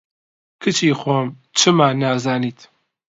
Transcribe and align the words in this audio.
کچی 0.61 0.89
خۆم، 0.99 1.27
چما 1.57 1.87
نازانیت 2.01 2.59